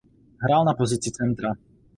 Hrál 0.37 0.63
na 0.65 0.73
pozici 0.73 1.11
centra. 1.11 1.53